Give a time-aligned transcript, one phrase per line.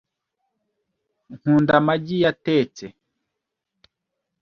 [1.35, 2.85] Nkunda amagi yatetse.